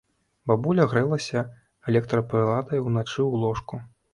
[0.51, 1.43] Бабуля грэлася
[1.91, 3.75] электрапрыладай уначы ў ложку.